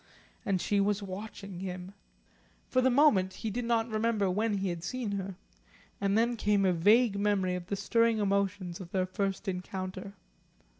[0.47, 1.93] And she was watching him.
[2.67, 5.35] For the moment he did not remember when he had seen her,
[6.01, 10.13] and then came a vague memory of the stirring emotions of their first encounter.